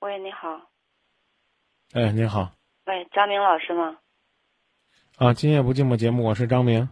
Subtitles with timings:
[0.00, 0.62] 喂，你好。
[1.92, 2.52] 哎，你好。
[2.86, 3.98] 喂，张明老师吗？
[5.18, 6.88] 啊，今夜不寂寞节目，我是张明。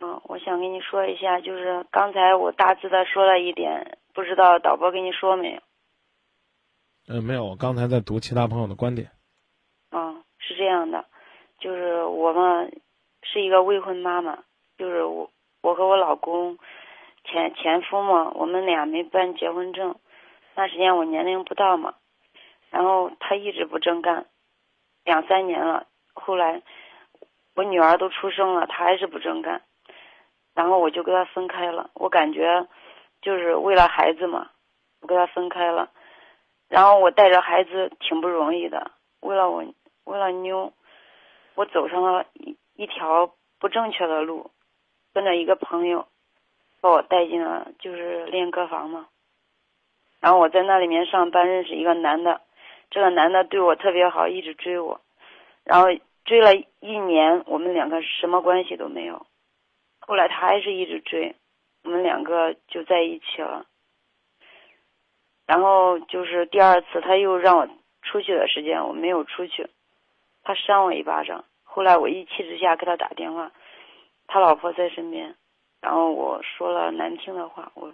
[0.00, 5.60] 嗯，我想跟你说一下，就是刚才我大致的说了一点，不知道导播跟你说没有？
[7.08, 9.10] 嗯，没有，我刚才在读其他朋友的观点。
[9.90, 11.04] 嗯，是这样的，
[11.58, 12.80] 就是我们
[13.24, 14.42] 是一个未婚妈妈，
[14.78, 15.30] 就是我
[15.60, 16.56] 我和我老公
[17.24, 19.94] 前前夫嘛，我们俩没办结婚证，
[20.54, 21.94] 那时间我年龄不到嘛，
[22.70, 24.26] 然后他一直不正干，
[25.04, 26.62] 两三年了，后来
[27.54, 29.62] 我女儿都出生了，他还是不正干，
[30.54, 32.66] 然后我就跟他分开了，我感觉
[33.22, 34.50] 就是为了孩子嘛，
[35.00, 35.90] 我跟他分开了。
[36.68, 39.64] 然后我带着孩子挺不容易的，为了我，
[40.04, 40.72] 为了妞，
[41.54, 44.50] 我走上了一一条不正确的路，
[45.14, 46.08] 跟着一个朋友，
[46.80, 49.06] 把我带进了就是练歌房嘛。
[50.20, 52.40] 然后我在那里面上班，认识一个男的，
[52.90, 55.00] 这个男的对我特别好，一直追我，
[55.64, 55.88] 然后
[56.24, 59.26] 追了一年，我们两个什么关系都没有。
[60.00, 61.34] 后来他还是一直追，
[61.84, 63.66] 我们两个就在一起了。
[65.46, 67.68] 然后就是第二次，他又让我
[68.02, 69.68] 出去的时间，我没有出去，
[70.42, 71.44] 他扇我一巴掌。
[71.62, 73.52] 后来我一气之下给他打电话，
[74.26, 75.36] 他老婆在身边，
[75.80, 77.92] 然后我说了难听的话，我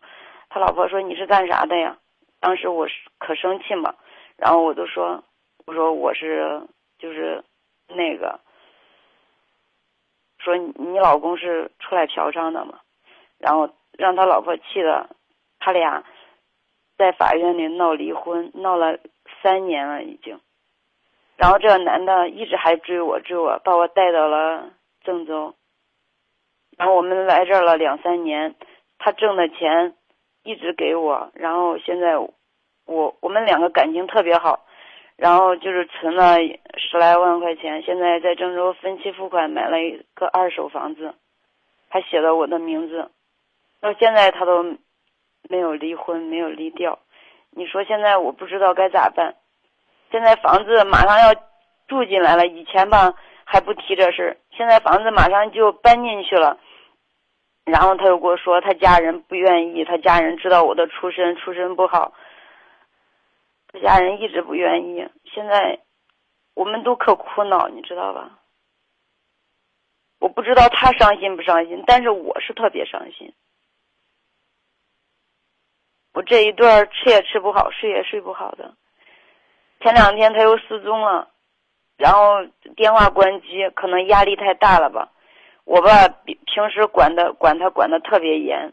[0.48, 1.98] 他老婆说你是干啥的呀？
[2.40, 3.94] 当时我是可生气嘛，
[4.42, 5.22] 然后我就说
[5.66, 6.60] 我说我是
[6.98, 7.44] 就是
[7.86, 8.40] 那个
[10.40, 12.80] 说你老公是出来嫖娼的嘛，
[13.38, 15.08] 然后让他老婆气的，
[15.60, 16.04] 他俩。
[16.98, 18.98] 在法院里闹离婚，闹了
[19.42, 20.38] 三年了已经。
[21.36, 24.70] 然后这个男的一直还追我，追我，把我带到了
[25.02, 25.54] 郑州。
[26.76, 28.54] 然后我们来这儿了两三年，
[28.98, 29.96] 他挣的钱
[30.44, 31.32] 一直给我。
[31.34, 32.18] 然后现在
[32.86, 34.64] 我我们两个感情特别好，
[35.16, 36.36] 然后就是存了
[36.76, 41.14] 十来万块钱，现在在郑州分期付款买了一个二手房子，
[41.88, 43.10] 还写了我的名字。
[43.80, 44.76] 到现在他都。
[45.50, 47.00] 没有离婚，没有离掉，
[47.50, 49.34] 你说现在我不知道该咋办。
[50.12, 51.34] 现在房子马上要
[51.88, 53.12] 住进来了，以前吧
[53.44, 56.58] 还不提这事儿，现在房子马上就搬进去了。
[57.64, 62.12] 然后他又跟我说，他家人不愿意，他家人知道我的出身，出身不好，
[63.72, 65.08] 他家人一直不愿意。
[65.24, 65.80] 现在
[66.54, 68.38] 我们都可苦恼，你知道吧？
[70.18, 73.34] 我不知道他伤心不伤心，但是我是特别伤心。
[76.14, 78.76] 我这一段儿吃也吃不好，睡也睡不好的。
[79.80, 81.30] 前两天他又失踪了，
[81.96, 82.44] 然后
[82.76, 85.10] 电话关机，可能压力太大了吧。
[85.64, 86.06] 我吧
[86.46, 88.72] 平时管的管他管的特别严，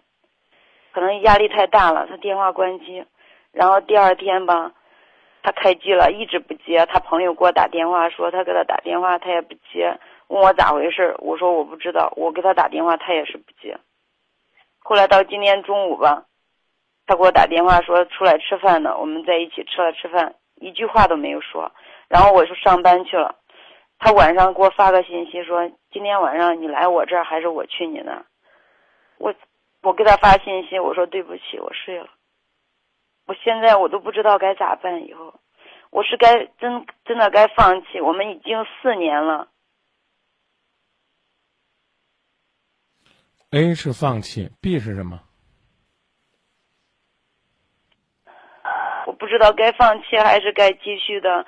[0.91, 3.05] 可能压力太大了，他电话关机。
[3.51, 4.73] 然后第二天吧，
[5.41, 6.85] 他开机了，一直不接。
[6.85, 11.15] 他朋友给我打电话说他给他打电话，他也不接，问我咋回事。
[11.19, 13.77] 我说我不知道，我给他打电话，他也是不接。
[14.79, 16.25] 后来到今天中午吧。
[17.05, 21.71] 他给我打电话说出来吃饭呢，我们在一起吃了吃饭，一句话都没有说。
[22.07, 23.33] 然后我就上班去了。
[23.97, 28.25] 他晚上给我发个信息说今天晚上你来我这儿还是我去你那儿？
[29.17, 29.33] 我
[29.81, 32.07] 我给他发信息我说对不起我睡了。
[33.29, 35.39] 我现在我都不知道该咋办以后，
[35.91, 38.01] 我是该真真的该放弃？
[38.01, 39.47] 我们已经四年了。
[43.51, 45.21] A 是放弃，B 是什么？
[49.05, 51.45] 我不知道该放弃还是该继续的，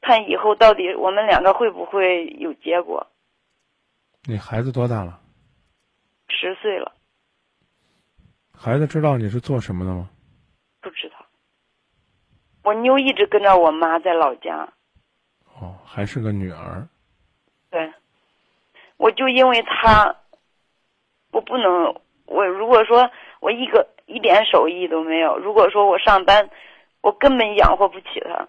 [0.00, 3.08] 看以后到底我们两个会不会有结果。
[4.22, 5.20] 你孩子多大了？
[6.28, 6.92] 十岁了。
[8.54, 10.10] 孩子知道你是做什么的吗？
[12.66, 14.68] 我妞一直跟着我妈在老家。
[15.58, 16.86] 哦，还是个女儿。
[17.70, 17.92] 对。
[18.98, 20.16] 我就因为她，
[21.30, 21.94] 我不能。
[22.26, 23.08] 我如果说
[23.40, 26.50] 我一个一点手艺都没有，如果说我上班。
[27.02, 28.48] 我根本养活不起她。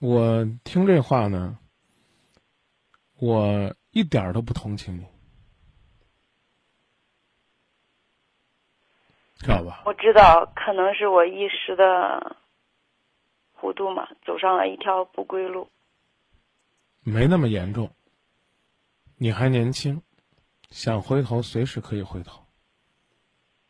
[0.00, 1.56] 我听这话呢，
[3.20, 5.06] 我一点都不同情你，
[9.40, 9.82] 知道吧？
[9.86, 12.36] 我知道，可能是我一时的
[13.52, 15.68] 糊涂嘛，走上了一条不归路。
[17.02, 17.90] 没那么严重，
[19.18, 20.02] 你还年轻，
[20.68, 22.42] 想回头随时可以回头。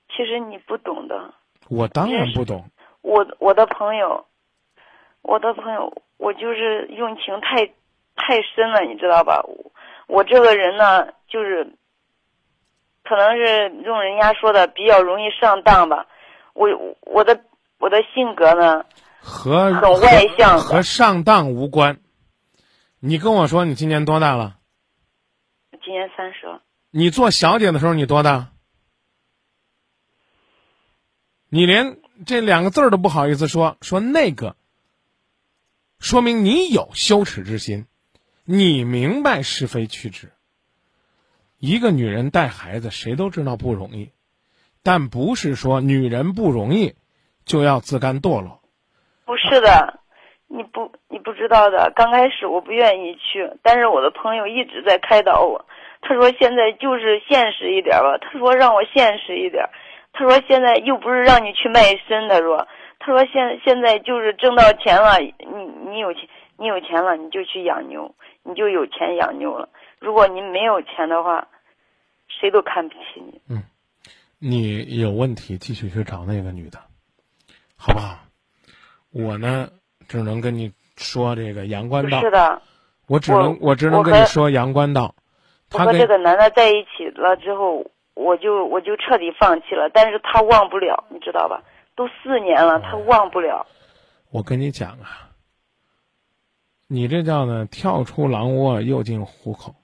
[0.08, 1.32] 其实你不懂的。
[1.69, 2.69] 我当然不懂。
[3.02, 4.26] 我我的朋友，
[5.23, 7.64] 我的朋友，我就是用情太
[8.16, 9.40] 太深了，你知道吧？
[10.08, 11.73] 我这个人呢，就是
[13.02, 16.06] 可能是用人家说的比较容易上当吧。
[16.52, 16.69] 我
[17.00, 17.44] 我的
[17.79, 18.85] 我的性格呢，
[19.20, 22.00] 和很外向的和上当无关。
[22.99, 24.58] 你跟我说你今年多大了？
[25.82, 28.49] 今年三十了，你做小姐的时候你多大？
[31.49, 34.55] 你连这两个字儿都不好意思说，说那个，
[35.99, 37.87] 说明你有羞耻之心，
[38.44, 40.31] 你明白是非曲直。
[41.60, 44.12] 一个女人带孩子，谁都知道不容易，
[44.82, 46.94] 但不是说女人不容易
[47.44, 48.62] 就要自甘堕落。
[49.26, 50.00] 不是的，
[50.48, 51.92] 你不你不知道的。
[51.94, 55.66] 刚开始我不愿意去，但是我的朋友一直在开导我。
[56.00, 59.62] 他说现在就是现实一点吧，他说让我现实一点。
[60.14, 62.66] 他说现在又不是让你去卖身，的说
[62.98, 65.34] 他说现现在就是挣到钱了，你
[65.90, 68.14] 你有钱你有钱了，你就去养牛，
[68.44, 69.68] 你就有钱养牛了。
[70.00, 71.47] 如果您没有钱的话，
[72.29, 73.41] 谁都看不起你。
[73.49, 73.62] 嗯
[74.43, 76.79] 你有问题，继续去找那个女的，
[77.76, 78.19] 好不好？
[79.11, 79.69] 我呢，
[80.08, 82.62] 只能跟你说这个阳关道不是，的，
[83.06, 85.14] 我只能我只能跟你说阳关道。
[85.69, 89.91] 他和这个男的在一起了之后，我就我就彻底放弃了。
[89.93, 91.62] 但是他忘不了，你知道吧？
[91.94, 93.67] 都四年了，他忘不了。
[94.31, 95.29] 我跟你讲啊，
[96.87, 99.75] 你这叫呢跳出狼窝又进虎口。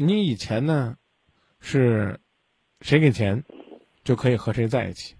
[0.00, 0.96] 你以前呢，
[1.58, 2.20] 是
[2.82, 3.42] 谁给钱
[4.04, 5.16] 就可以和谁在一起，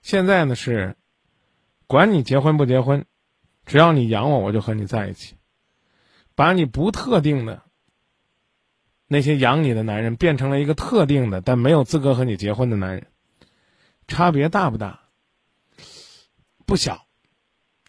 [0.00, 0.96] 现在呢是
[1.88, 3.04] 管你结婚不结婚，
[3.66, 5.34] 只要你养我，我就和你在一起，
[6.36, 7.64] 把你不特定的
[9.08, 13.08] 那些养你的男人变成了一个特定的但没有资格和你结婚的男人，
[14.06, 15.00] 差别大不大？
[16.64, 17.08] 不小。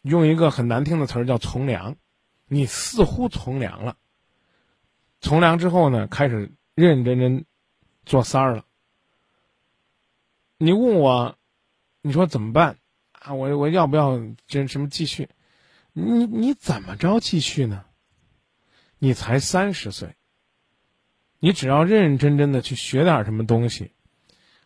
[0.01, 1.95] 用一个很难听的词儿叫从良，
[2.48, 3.98] 你似乎从良了。
[5.22, 7.46] 从良之后呢，开始认认真真
[8.06, 8.66] 做三儿了。
[10.58, 11.36] 你问我，
[12.02, 12.78] 你说怎么办
[13.14, 13.34] 啊？
[13.34, 15.30] 我我要不要这什么继续？
[15.94, 17.86] 你你怎么着继续呢？
[18.98, 20.16] 你才三十岁，
[21.40, 23.92] 你只要认认真真的去学点什么东西，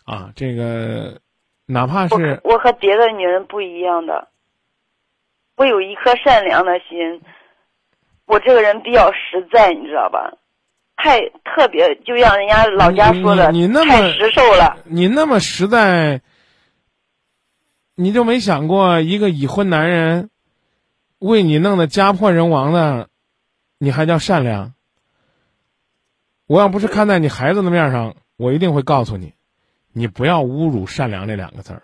[0.04, 1.22] 啊，这个
[1.66, 4.30] 哪怕我是我和别的女人不一样的，
[5.56, 7.22] 我有一颗善良的心，
[8.25, 10.38] 我这个人比较实在，你知道吧？
[10.95, 14.77] 太特别，就像人家老家说的，你那么太实受了。
[14.86, 16.21] 你那么实在，
[17.95, 20.30] 你就没想过一个已婚男人
[21.19, 23.09] 为你弄得家破人亡的，
[23.77, 24.74] 你还叫善良？
[26.47, 29.33] 我要不是看在你孩子的面上，我一定会告诉你，
[29.92, 31.83] 你不要侮辱“善良”这两个字儿。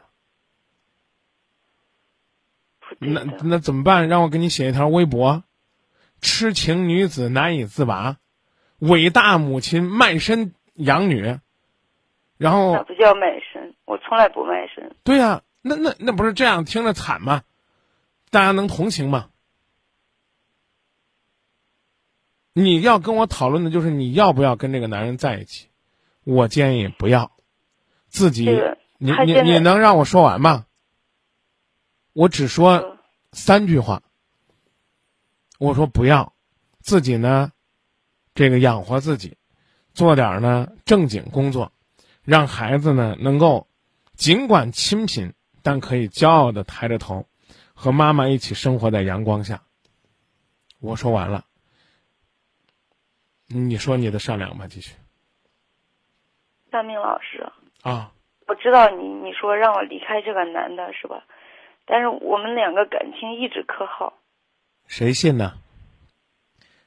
[2.99, 4.07] 那那怎么办？
[4.07, 5.43] 让我给你写一条微博：
[6.21, 8.17] 痴情女子难以自拔，
[8.81, 11.39] 伟大母亲卖身养女。
[12.37, 14.95] 然后那不叫卖身，我从来不卖身。
[15.03, 17.43] 对呀、那那那不是这样听着惨吗？
[18.31, 19.29] 大家能同情吗？
[22.53, 25.69] 你要跟我讨论的就是你要不要跟这个男人在一起，
[26.23, 27.31] 我建议不要，
[28.07, 28.45] 自己
[28.97, 30.65] 你你你能让我说完吗？
[32.13, 32.97] 我只说嗯
[33.31, 34.01] 三句话。
[35.59, 36.33] 我说不要，
[36.79, 37.51] 自己呢，
[38.33, 39.37] 这个养活自己，
[39.93, 41.71] 做点儿呢正经工作，
[42.23, 43.67] 让孩子呢能够
[44.13, 45.33] 尽管清贫，
[45.63, 47.27] 但可以骄傲的抬着头，
[47.73, 49.61] 和妈妈一起生活在阳光下。
[50.79, 51.45] 我说完了，
[53.47, 54.95] 你说你的善良吧，继续
[56.69, 57.51] 大明老师，
[57.81, 58.13] 啊。
[58.47, 61.23] 我知道你你说让我离开这个男的是吧？
[61.85, 64.13] 但是我们两个感情一直可好。
[64.87, 65.53] 谁信呢？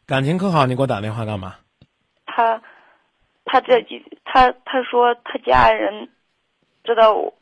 [0.06, 1.56] 感情可好，你给我打电话干嘛？
[2.26, 2.60] 他
[3.44, 6.10] 他这几他他说他家人
[6.82, 7.32] 知道我，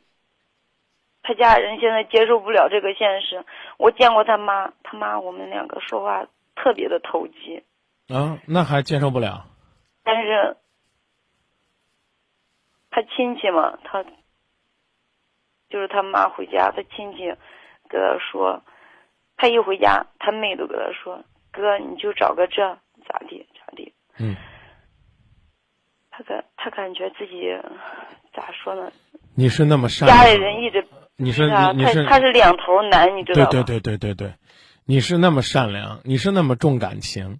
[1.23, 3.43] 他家人现在接受不了这个现实。
[3.77, 7.63] 我见过他妈，他妈我们两个说话特别的投机，
[8.07, 9.45] 啊，那还接受不了。
[10.03, 10.55] 但是
[12.91, 14.03] 他亲戚嘛，他
[15.69, 17.25] 就是他妈回家，他亲戚
[17.89, 18.61] 跟他说，
[19.35, 21.23] 他一回家，他妹都跟他说，
[21.53, 22.61] 哥你就找个这
[23.07, 23.93] 咋地咋地。
[24.17, 24.35] 嗯，
[26.09, 27.49] 他感他感觉自己
[28.35, 28.91] 咋说呢？
[29.35, 31.43] 你是那么善良家里，人一直你是
[31.75, 33.49] 你是他他是两头难，你知道吗？
[33.49, 34.33] 对对对对对对，
[34.85, 37.39] 你是那么善良，你是那么重感情，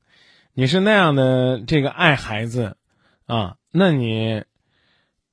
[0.54, 2.78] 你是那样的这个爱孩子
[3.26, 4.44] 啊，那你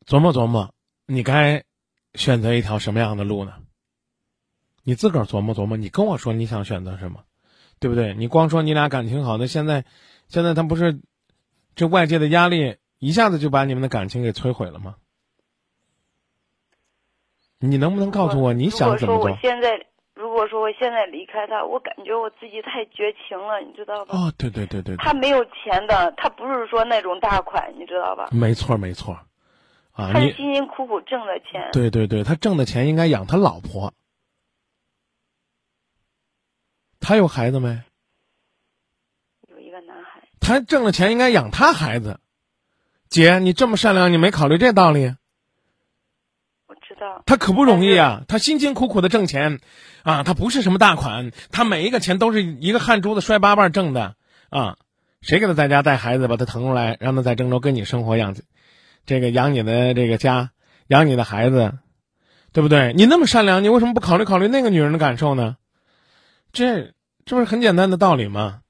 [0.06, 0.74] 琢磨琢磨，
[1.06, 1.64] 你该
[2.14, 3.54] 选择一条什么样的路呢？
[4.82, 7.24] 你自个儿琢磨琢磨，你跟我说你想选择什么，
[7.80, 8.14] 对不对？
[8.14, 9.84] 你光说你俩感情好，那现在
[10.28, 11.00] 现在他不是
[11.74, 14.94] 这外界的压力一下子就把你们的感情给摧毁了吗？
[17.58, 19.38] 你能不能告诉我你想怎么做如果说我？
[19.42, 24.16] 现在，如果说我现在离开他，我感觉我自己太绝情了，你知道吧？
[24.16, 28.28] 哦，对对对对对，他没有钱的，他不是说那种大款，你知道吧？
[28.32, 29.12] 没错没错，
[29.92, 31.68] 啊，他辛辛苦苦挣的钱。
[31.72, 33.92] 对对对，他挣的钱应该养他老婆。
[37.00, 37.82] 他有孩子没？
[39.48, 42.20] 有一个男孩，他挣了钱应该养他孩子。
[43.08, 45.16] 姐，你这么善良，你没考虑这道理？
[46.66, 47.22] 我知道。
[47.26, 48.22] 他可不容易啊！
[48.28, 49.58] 他辛辛苦苦的挣钱，
[50.04, 54.14] 啊，他不是什么大款，他每一个钱都是一个汗珠子摔八瓣挣的
[54.50, 54.76] 啊！
[55.22, 58.36] 谁给他在家带孩子，把他腾出来，让他在郑州跟你生活养，
[59.06, 60.50] 这个养你的这个家，
[60.86, 61.78] 养你的孩子，
[62.52, 62.92] 对不对？
[62.92, 65.56] 你那么善良，你为什么不考虑考虑那个女人的感受呢？
[66.52, 68.62] 这这不是很简单的道理吗？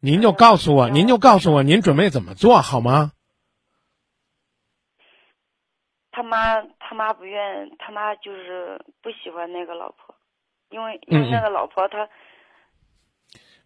[0.00, 3.12] 您就告诉我，您就告诉我，您准备怎么做好吗？
[6.10, 10.14] 他妈他妈不愿，他妈就是不喜欢那个老婆，
[10.70, 12.08] 因为因为那个老婆她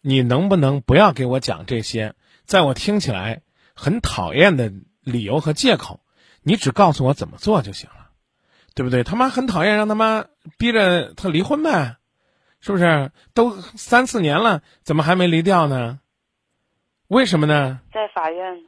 [0.00, 3.42] 你能不能不要给我讲这些，在我听起来
[3.74, 6.00] 很讨厌的理由和借口？
[6.42, 8.10] 你只告诉我怎么做就行了，
[8.76, 9.02] 对不对？
[9.02, 11.96] 他妈很讨厌，让他妈逼着他离婚呗，
[12.60, 13.12] 是不是？
[13.34, 16.00] 都三四年了，怎么还没离掉呢？
[17.08, 17.80] 为什么呢？
[17.92, 18.64] 在法院，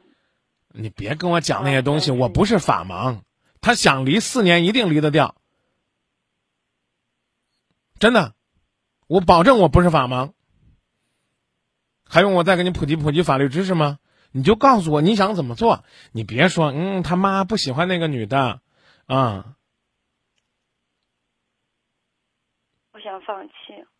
[0.69, 3.21] 你别跟我讲那些东西，啊我不是法盲，
[3.59, 5.35] 他想离四年一定离得掉，
[7.99, 8.33] 真的，
[9.07, 10.31] 我保证我不是法盲。
[12.07, 13.99] 还用我再给你普及普及法律知识吗？
[14.31, 18.61] 你就告诉我你想怎么做，你别说，嗯，他妈不喜欢那个女的，
[19.05, 19.58] 啊，我
[23.09, 23.53] 想放弃，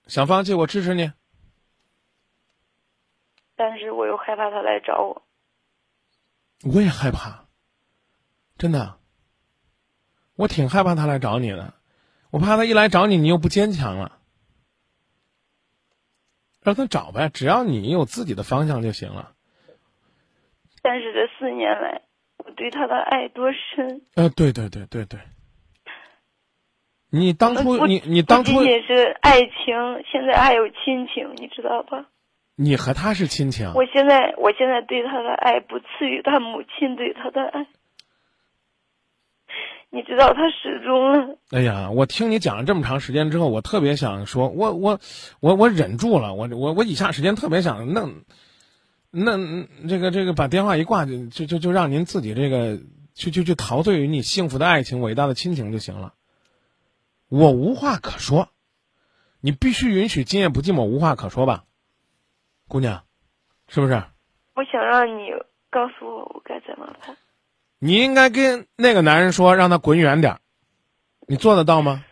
[0.06, 1.12] 想放弃，我支持你。
[3.56, 5.24] 但是我又害怕他来找我。
[6.64, 7.48] 我也害怕，
[8.56, 9.00] 真的，
[10.36, 11.74] 我挺害怕他来找你的，
[12.30, 14.20] 我怕他一来找你，你又不坚强了。
[16.62, 19.34] 让他找呗，只要你有自己的方向就行了。
[20.84, 22.04] 但是这四年来，
[22.38, 24.04] 我对他的爱多深。
[24.14, 25.20] 呃，对对对对对，
[27.12, 29.76] 你当初你你当初不仅仅是爱情，
[30.12, 32.06] 现在还有亲情，你知道吧？
[32.56, 37.66] 你和他是亲情，我现在我现在对他的爱不次于他母亲对他的爱。
[39.92, 45.00] 你知道他始终了，哎呀，我听你讲了这么长时间之后，我特别想说，我我
[45.40, 48.14] 我我忍住了，我我我以下时间特别想弄，
[49.10, 49.32] 那
[49.88, 52.78] 这个这个把电话一挂就就就就让您自己这个
[53.16, 56.14] 去去去陶醉于你幸福的爱情、伟大的亲情就行了。
[57.30, 58.50] 我无话可说，
[59.40, 61.64] 你必须允许今夜不寂寞无话可说吧，
[62.68, 63.04] 姑娘，
[63.68, 64.04] 是不是？
[64.56, 65.30] 我想让你
[65.70, 67.16] 告诉我我该怎么办。
[67.78, 70.40] 你应该跟那个男人说，让他滚远点儿
[71.28, 72.04] 你做得到吗？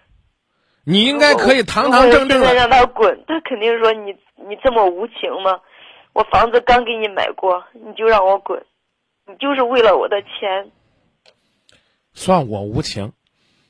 [0.86, 2.54] 你应该可以堂堂正正的。
[2.54, 4.14] 让他滚，他肯定说你
[4.48, 5.60] 你这么无情吗？
[6.14, 8.66] 我房子刚给你买过，你就让我滚，
[9.26, 10.72] 你就是为了我的钱。
[12.14, 13.12] 算我无情，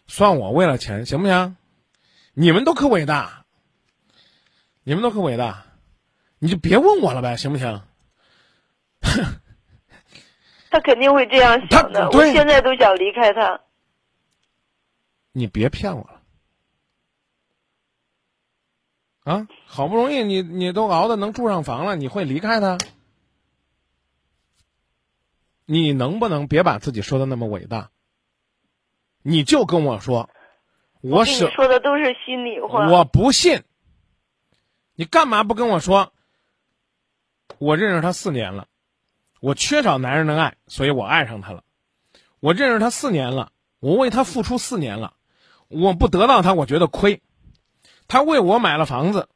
[0.07, 1.55] 算我为了钱，行不行？
[2.33, 3.45] 你们都可伟大，
[4.83, 5.65] 你们都可伟大，
[6.39, 7.81] 你就别问我了呗，行不行？
[10.69, 12.09] 他肯定会这样想的。
[12.11, 13.61] 我现在都想离开他。
[15.31, 16.21] 你别骗我了，
[19.33, 19.47] 啊！
[19.65, 22.77] 好不容易你你都熬的能住上房了，你会离开他？
[25.65, 27.91] 你能不能别把自己说的那么伟大？
[29.29, 30.29] 你就跟我说，
[31.01, 32.89] 我跟舍说的都是心里话。
[32.89, 33.61] 我不信，
[34.95, 36.13] 你干嘛不跟我说？
[37.57, 38.67] 我认识他四年了，
[39.41, 41.65] 我缺少男人的爱，所以我爱上他了。
[42.39, 45.15] 我认识他四年了，我为他付出四年了，
[45.67, 47.21] 我不得到他，我觉得亏。
[48.07, 49.27] 他为我买了房子，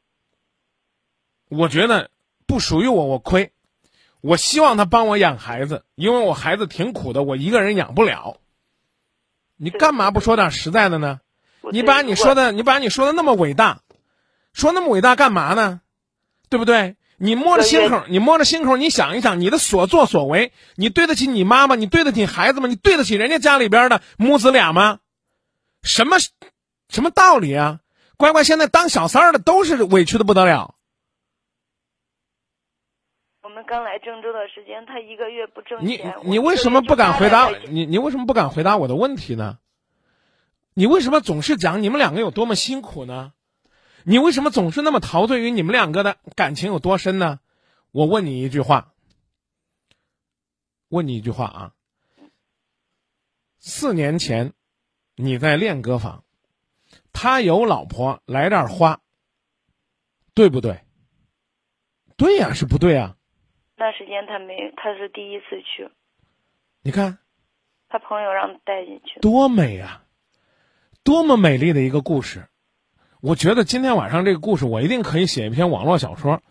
[1.49, 2.11] 我觉得
[2.47, 3.51] 不属于我，我亏。
[4.21, 8.37] 我希望他帮我养孩子，因为我孩子挺苦的，我一个人养不了。
[9.63, 11.19] 你干嘛不说点实在的呢？
[11.71, 13.81] 你把你说的的，你把你说的那么伟大，
[14.53, 15.81] 说那么伟大干嘛呢？
[16.49, 16.95] 对不对？
[17.17, 22.67] 你摸着心口，你摸着心口，你想一想，你的所作所为，你对得起你妈妈，你对得起孩子吗？
[22.67, 24.97] 你对得起人家家里边的母子俩吗？
[25.83, 26.17] 什么
[26.89, 27.81] 什么道理啊？
[28.17, 30.73] 乖乖，现在当小三儿的都是委屈的不得了。
[33.63, 36.15] 刚来郑州的时间，他一个月不挣你钱。
[36.23, 39.59] 你你为什么不月就800敢回答你你为什么不敢回答我的问题呢？
[40.73, 43.33] 你为什么总是讲你们两个有多么辛苦呢？
[44.03, 47.39] 你为什么总是那么陶醉于你们两个的感情有多深呢？
[47.91, 48.93] 我问你一句话，
[50.87, 51.73] 问你一句话啊。
[53.59, 54.53] 四年前，
[55.15, 56.23] 你在练歌坊，
[57.13, 59.01] 他有老婆来这儿花，
[60.33, 60.79] 对不对？
[62.17, 63.17] 对呀，是不对啊。
[63.81, 65.89] 那时间他没，他是第一次去，
[66.83, 67.17] 你看
[67.89, 69.19] 他朋友让他带进去。
[69.21, 70.03] 多美啊，
[71.03, 72.47] 多么美丽的一个故事！
[73.21, 76.43] 我觉得今天晚上这个故事，我一定可以写一篇网络小说。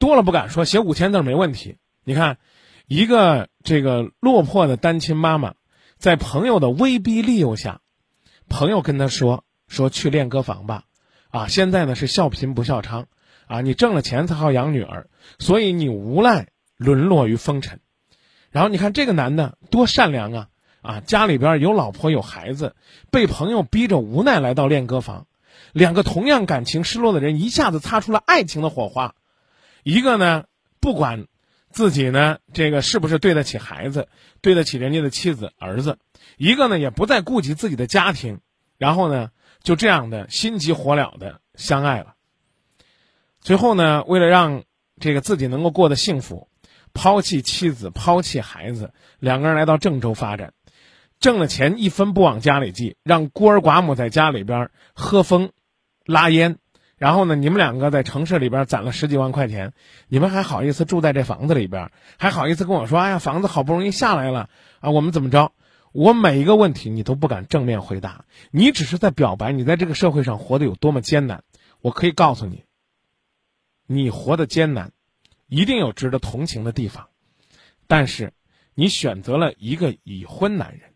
[0.00, 1.76] 多了不敢说，写五千字没问题。
[2.02, 2.38] 你看，
[2.88, 5.54] 一个这个落魄的单亲妈妈，
[5.96, 7.80] 在朋友的威逼利诱下，
[8.48, 10.86] 朋友跟她说说去练歌房吧，
[11.30, 13.06] 啊，现在呢是笑贫不笑娼，
[13.52, 17.80] 啊，你挣了钱才好养女儿，所以你无奈沦落于风尘。
[18.50, 20.48] 然后你看这个男的多善良啊，
[20.80, 22.74] 啊，家里边有老婆有孩子，
[23.10, 25.26] 被朋友逼着无奈来到练歌房，
[25.72, 29.14] 两个同样感情失落的人一下子擦出了爱情的火花。
[29.82, 30.44] 一个呢，
[30.80, 31.26] 不管
[31.70, 34.08] 自己呢这个是不是对得起孩子，
[34.40, 35.98] 对得起人家的妻子儿子；
[36.38, 38.40] 一个呢也不再顾及自己的家庭，
[38.78, 39.28] 然后呢
[39.62, 42.14] 就这样的心急火燎的相爱了。
[43.42, 44.62] 最后呢，为了让
[45.00, 46.48] 这个自己能够过得幸福，
[46.94, 50.52] 抛弃妻子，抛弃孩子，两个人来到郑州发展，
[51.18, 55.50] 挣了钱一分不往家里寄，让孤儿寡母在家里边喝风、
[56.06, 56.58] 拉烟。
[56.96, 59.72] 然后呢，你们两个在城市里边攒了十几万块钱，
[60.06, 65.50] 你们还好意思住在这房子里边，还好意思跟我说：“哎呀，房子好不容易下来了啊，我们怎么着？”
[65.92, 71.42] 我每一个问题你都不敢正面回答，你只是在表白你在这个社会上活得有多么艰难。
[71.80, 72.62] 我可以告诉你，
[73.94, 74.92] 你活得艰难，
[75.46, 77.08] 一定有值得同情的地方，
[77.86, 78.32] 但是
[78.74, 80.94] 你选择了一个已婚男人，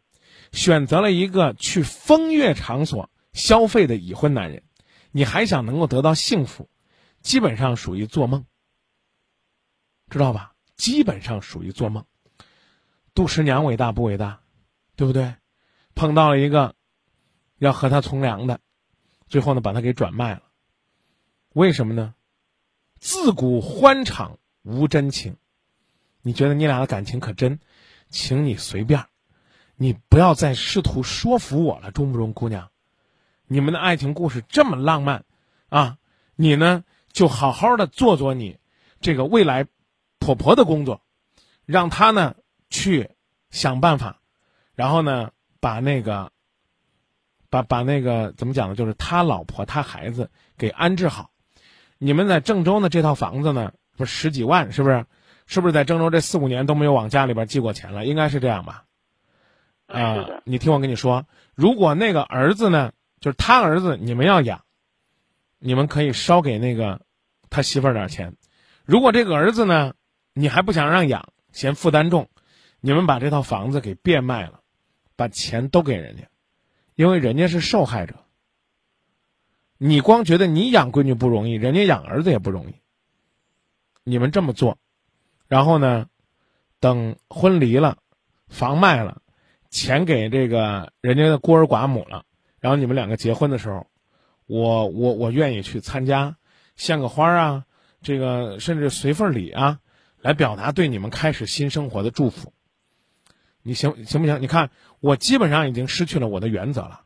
[0.52, 4.62] 选择了一个去风月场所消费的已婚男人。
[5.12, 6.68] 你还想能够得到幸福，
[7.20, 8.44] 基本上属于做梦，
[10.10, 10.54] 知道吧？
[10.76, 12.04] 基本上属于做梦。
[13.14, 14.40] 杜十娘伟大不伟大？
[14.94, 15.34] 对不对？
[15.94, 16.74] 碰到了一个
[17.58, 18.60] 要和他从良的，
[19.26, 20.42] 最后呢把他给转卖了。
[21.54, 22.14] 为什么呢？
[22.98, 25.36] 自古欢场无真情。
[26.23, 27.60] 你觉得你俩的感情可真？
[28.08, 29.06] 请你随便，
[29.75, 32.71] 你不要再试图说服我了，中不中，姑娘？
[33.47, 35.25] 你们的爱情故事这么浪漫，
[35.68, 35.99] 啊，
[36.36, 38.58] 你呢就好好的做做你
[39.00, 39.66] 这个未来
[40.18, 41.02] 婆婆的工作，
[41.64, 42.36] 让她呢
[42.71, 43.10] 去
[43.50, 44.21] 想办法，
[44.75, 46.32] 然后呢把那个
[47.50, 48.76] 把把那个怎么讲呢？
[48.76, 51.30] 就是他老婆他孩子给安置好。
[51.99, 55.06] 你们在郑州呢这套房子呢不是十几万是不是？
[55.49, 58.04] 是不是在郑州这四五年都没有往家里边寄过钱了？
[58.04, 58.85] 应该是这样吧？
[59.87, 62.93] 啊，你听我跟你说，如果那个儿子呢？
[63.21, 64.63] 就是他儿子，你们要养，
[65.59, 67.00] 你们可以烧给那个
[67.49, 68.35] 他媳妇儿点钱。
[68.85, 69.95] 如果这个儿子呢，
[70.35, 72.28] 你还不想让养，嫌负担重，
[72.80, 74.61] 你们把这套房子给变卖了，
[75.17, 76.25] 把钱都给人家，
[76.95, 78.25] 因为人家是受害者。
[79.78, 82.75] 你光觉得你养闺女不容易，人家养儿子也不容易。
[84.04, 84.78] 你们这么做，
[85.49, 86.06] 然后呢，
[86.80, 87.99] 等婚离了，
[88.49, 89.21] 房卖了，
[89.71, 92.25] 钱给这个人家的孤儿寡母了。
[92.60, 93.86] 然后你们两个结婚的时候，
[94.47, 96.36] 我我我愿意去参加，
[96.76, 97.65] 献个花啊，
[98.00, 99.80] 这个甚至随份礼啊，
[100.21, 102.52] 来表达对你们开始新生活的祝福。
[103.62, 104.41] 你行行不行？
[104.41, 107.02] 你看我基本上已经失去了我的原则了，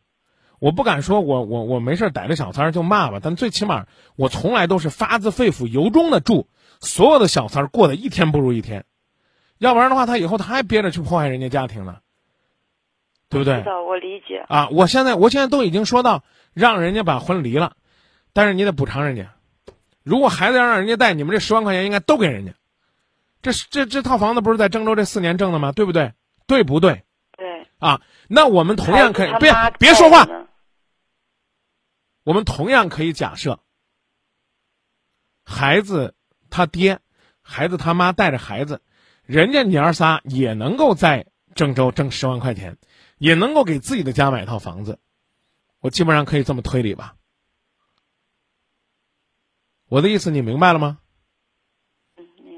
[0.61, 6.47] 我不敢说我我我没事逮着小三儿就骂吧，但最起码我从来都是发自肺腑由衷的祝
[6.79, 8.85] 所有的小三儿过得一天不如一天，
[9.59, 11.97] 要不然的话他以后他还憋着去破坏人家家庭呢。
[13.33, 13.59] 对不对？
[13.59, 14.69] 知道，我理解啊！
[14.73, 17.75] 我现在，我现在都已经说到让人家把婚离了，
[18.33, 19.35] 但是你得补偿人家。
[20.03, 22.55] 如果孩子要让人家带，你们这十万块钱应该都给人家。
[23.41, 25.71] 这这这套房子不是在郑州这四年挣的吗？
[25.71, 26.13] 对不对？
[26.49, 27.05] 对不对？
[27.39, 27.69] 对。
[27.79, 30.27] 啊，那我们同样可以别别说话。
[32.31, 33.59] 我们同样可以假设，
[35.43, 36.15] 孩子
[36.49, 37.01] 他爹，
[37.43, 38.83] 孩子他妈带着孩子，
[39.25, 41.27] 人家娘儿仨也能够在。
[41.57, 42.79] 郑州挣十万块钱，
[43.19, 45.01] 也能够给自己的家买套房子，
[45.81, 47.17] 我基本上可以这么推理吧。
[49.89, 51.01] 我的意思你明白了吗？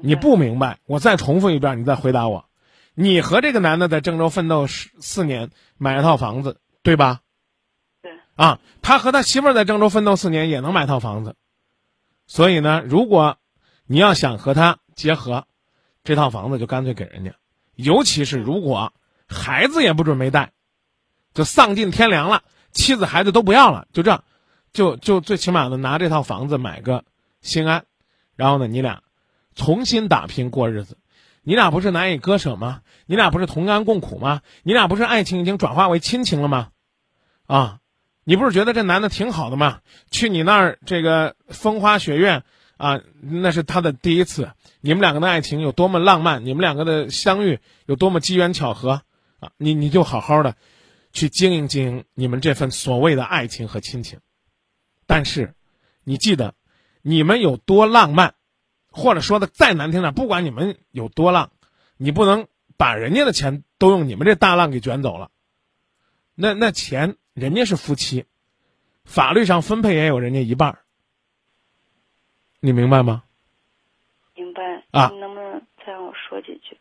[0.03, 2.47] 你不明白，我再重复一遍，你再回答我。
[2.93, 7.22] 你和这个男的在郑州奋斗十四年，买了套房子，对吧？
[8.35, 11.35] 啊，他和他媳妇儿在郑州奋斗四年，也能买套房子。
[12.25, 13.37] 所以呢，如果
[13.85, 15.45] 你要想和他结合，
[16.03, 17.35] 这套房子就干脆给人家。
[17.75, 18.93] 尤其是如果
[19.27, 20.51] 孩子也不准备带，
[21.33, 24.23] 就丧尽天良了，妻子孩子都不要了，就这样，
[24.71, 27.03] 就就最起码的拿这套房子买个
[27.41, 27.85] 心安，
[28.35, 29.03] 然后呢，你俩
[29.55, 30.97] 重新打拼过日子，
[31.41, 32.81] 你俩不是难以割舍吗？
[33.05, 34.41] 你俩不是同甘共苦吗？
[34.63, 36.69] 你俩不是爱情已经转化为亲情了吗？
[37.45, 37.79] 啊，
[38.25, 39.81] 你不是觉得这男的挺好的吗？
[40.09, 42.43] 去你那儿这个风花雪月
[42.77, 44.51] 啊，那是他的第一次。
[44.79, 49.01] 你们两个的爱情有多么浪漫，你们两个的相遇有多么机缘巧合
[49.39, 49.51] 啊！
[49.57, 50.55] 你你就好好的
[51.11, 54.19] 去经营经营你们这份所谓的爱情和亲情。
[55.05, 55.53] 但是，
[56.03, 56.53] 你记得，
[57.01, 58.35] 你们有多浪漫，
[58.89, 61.51] 或者说的再难听点，不管你们有多浪，
[61.97, 65.29] 你不能把人家的钱都用你们这大浪给卷走了。
[66.35, 67.17] 那那钱。
[67.33, 68.25] 人家是夫妻，
[69.05, 70.79] 法律上分配也有人家一半儿，
[72.59, 73.23] 你明白吗？
[74.35, 75.09] 明白啊？
[75.11, 76.77] 你能不能再让我说几句？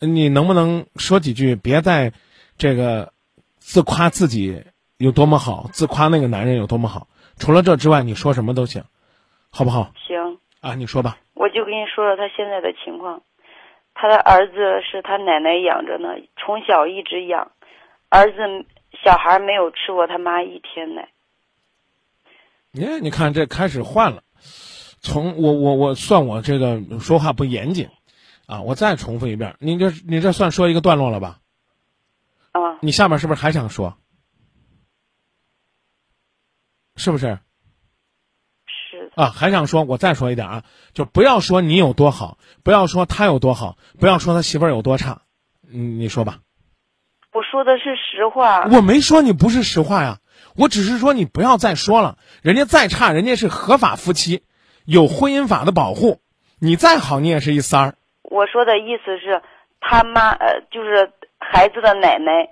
[0.00, 1.56] 你能不能说几句？
[1.56, 2.12] 别再
[2.58, 3.14] 这个
[3.56, 4.64] 自夸自己
[4.98, 7.08] 有多么好，自夸那个男人有多么好。
[7.38, 8.84] 除了这之外，你说什么都行，
[9.48, 9.94] 好不好？
[10.06, 11.16] 行啊，你说吧。
[11.32, 13.22] 我就跟你说说他现在的情况。
[13.94, 17.52] 他的儿子是他奶奶养着呢，从小一直养，
[18.10, 18.66] 儿子。
[19.04, 21.10] 小孩没有吃过他妈一天奶。
[22.70, 24.22] 你你看这开始换了，
[25.00, 27.90] 从我我我算我这个说话不严谨，
[28.46, 31.40] 啊，我再重复一遍，你这你这算说一个段落了吧？
[32.52, 32.78] 啊。
[32.80, 33.96] 你下面是不是还想说？
[36.96, 37.38] 是不是？
[38.66, 39.12] 是。
[39.14, 40.64] 啊，还想说，我再说一点啊，
[40.94, 45.22] 就不要说你有多好，不要说他有多好，不要说他媳妇儿有多差，
[45.60, 46.40] 你，你说吧。
[47.34, 50.18] 我说的是实话，我没说你不是实话呀，
[50.56, 52.16] 我只是说你不要再说了。
[52.42, 54.44] 人家再差，人家是合法夫妻，
[54.86, 56.20] 有婚姻法的保护。
[56.60, 57.94] 你再好，你也是一三儿。
[58.22, 59.42] 我说的意思是，
[59.80, 62.50] 他妈呃，就是孩子的奶奶，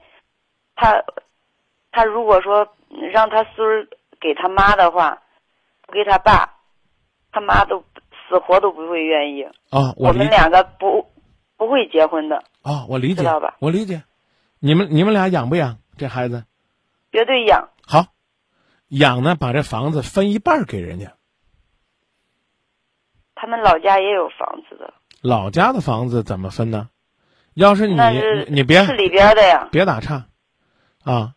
[0.74, 1.04] 他
[1.92, 2.66] 他如果说
[3.12, 3.86] 让他孙儿
[4.20, 5.22] 给他妈的话，
[5.86, 6.54] 不给他爸，
[7.30, 7.84] 他妈都
[8.28, 9.44] 死活都不会愿意。
[9.70, 11.06] 啊，我们两个不
[11.56, 12.42] 不会结婚的。
[12.62, 13.54] 啊，我理解，知道吧？
[13.60, 14.02] 我理解。
[14.64, 16.44] 你们你们俩养不养这孩子？
[17.10, 17.70] 绝对养。
[17.84, 18.06] 好，
[18.86, 21.14] 养呢，把这房子分一半给人家。
[23.34, 24.94] 他们老家也有房子的。
[25.20, 26.90] 老家的房子怎么分呢？
[27.54, 27.96] 要是你
[28.48, 30.26] 你别市里边的呀，别打岔，
[31.02, 31.34] 啊，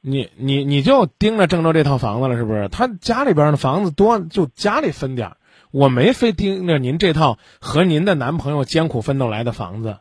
[0.00, 2.70] 你你你就盯着郑州这套房子了，是不是？
[2.70, 5.36] 他家里边的房子多，就家里分点儿
[5.70, 9.98] 我没非盯着您这套和您的男朋友艰苦奋斗来的房子。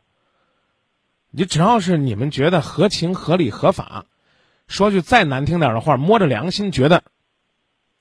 [1.34, 4.06] 你只要是你们觉得合情合理合法，
[4.68, 7.04] 说句再难听点的话，摸着良心觉得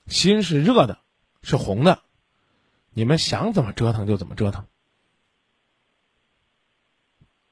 [0.07, 0.99] 心是热的，
[1.41, 1.99] 是红的，
[2.93, 4.65] 你们想怎么折腾就怎么折腾。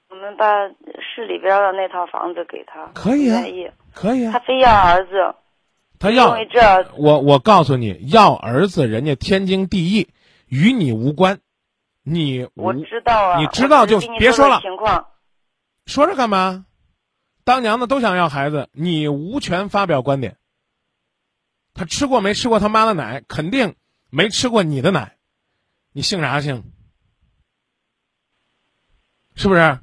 [0.10, 3.42] 我们把市里边的那套房子给他，可以啊，
[3.94, 4.34] 可以啊。
[4.34, 5.36] 他非要儿子，
[5.98, 6.36] 他要
[6.98, 10.10] 我我告诉你要儿子，人家天经地义，
[10.48, 11.40] 与你无关。
[12.04, 14.60] 你我知道啊，你知道就别说了。
[14.60, 15.06] 情况。
[15.90, 16.68] 说着干嘛？
[17.44, 20.38] 当娘的都想要孩子，你无权发表观点。
[21.74, 23.24] 他吃过没吃过他妈的奶？
[23.28, 23.76] 肯定
[24.12, 25.18] 没吃过你的奶。
[25.92, 26.64] 你姓啥姓？
[29.36, 29.80] 是不是？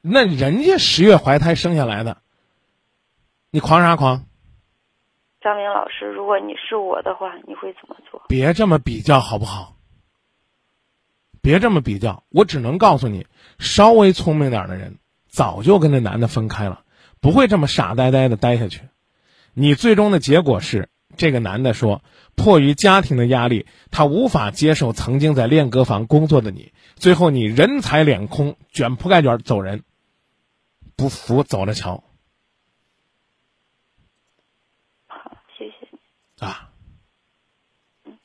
[0.00, 2.22] 那人家十月怀胎生下来的，
[3.50, 4.24] 你狂啥狂？
[5.42, 8.24] 张明老师，如果你是我的话，你会怎么做？
[8.28, 9.76] 别这么比较好不好？
[11.42, 13.26] 别这么比较，我只能告诉你，
[13.58, 16.84] 稍微聪明点的人早就跟这男的分开了，
[17.20, 18.82] 不会这么傻呆呆的待下去。
[19.52, 22.02] 你最终的结果是，这个男的说，
[22.36, 29.82] 迫于家庭的压力，他无法接受曾经在练歌房工作的你，最后你人财两空，卷铺盖卷走人。
[30.94, 32.04] 不服走着瞧。
[35.06, 36.46] 好，谢谢你。
[36.46, 36.70] 啊。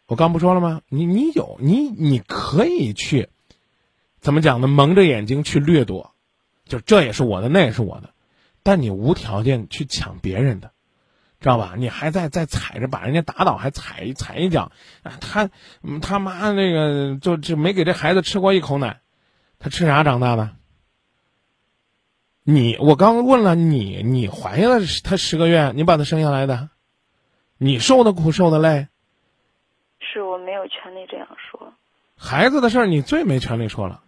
[0.07, 0.81] 我刚不说了吗？
[0.87, 3.27] 你你有你你可以去，
[4.21, 4.67] 怎么讲呢？
[4.67, 6.13] 蒙着眼睛去掠夺，
[6.65, 8.11] 就这也是我的，那也是我的，
[8.63, 10.71] 但你无条件去抢别人的，
[11.41, 11.73] 知道吧？
[11.77, 14.71] 你还在在踩着把人家打倒，还踩踩一脚
[15.03, 15.49] 啊，他
[16.01, 19.01] 他妈那个就就没给这孩子吃过一口奶，
[19.59, 20.51] 他吃啥长大的？
[22.43, 26.69] 你我刚问了你，你怀了他十个月，你把他生下来的，
[27.57, 28.87] 你受的苦受的累。
[30.11, 31.73] 是我没有权利这样说，
[32.15, 34.03] 孩子的事儿你最没权利说了。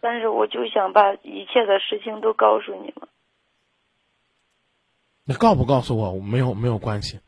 [0.00, 3.08] 但是我就想把一切的事情都告诉你们。
[5.24, 7.20] 你告不告诉我没有没有关系，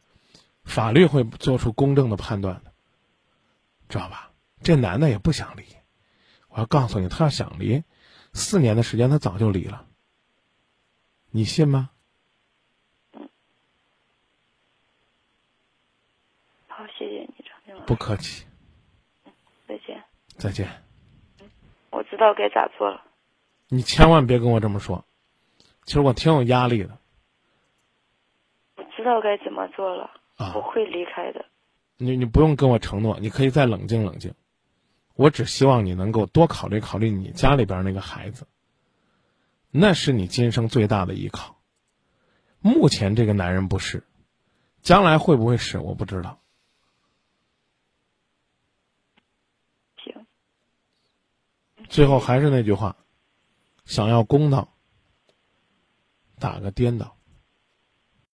[0.65, 2.73] 法律会做出公正的判断的，
[3.89, 4.31] 知道吧？
[4.63, 5.65] 这男的也不想离，
[6.49, 7.83] 我要告诉你，他要想离，
[8.33, 9.87] 四年的时间他早就离了，
[11.31, 11.91] 你信吗？
[16.69, 17.35] 好，谢谢你。
[17.91, 18.47] 不客气，
[19.67, 20.05] 再见。
[20.39, 20.69] 再见。
[21.91, 23.03] 我知道该咋做了。
[23.67, 25.05] 你千万别跟我这么说，
[25.87, 26.97] 其实我挺有压力的。
[28.77, 30.05] 我知道该怎么做了，
[30.37, 31.45] 啊我，会离开的。
[31.97, 34.33] 你你不用跟我承诺，你可以再冷静冷静。
[35.17, 38.47] 我只希望你能够多考虑考虑你家里边那个孩子，
[39.73, 41.57] 那是你今生最大的依靠。
[42.61, 44.05] 目前这个男人不是，
[44.81, 46.39] 将来会不会是我不知道。
[50.03, 50.27] 行，
[51.91, 52.97] 最后还是那句话，
[53.85, 54.77] 想要公道，
[56.39, 57.20] 打个颠倒。